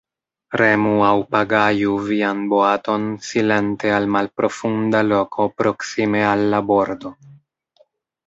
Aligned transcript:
Remu 0.59 0.93
aŭ 1.07 1.17
pagaju 1.33 1.97
vian 2.05 2.39
boaton 2.53 3.03
silente 3.27 3.93
al 3.97 4.09
malprofunda 4.15 5.01
loko 5.09 5.45
proksime 5.63 6.23
al 6.31 6.43
la 6.55 6.63
bordo. 6.73 7.13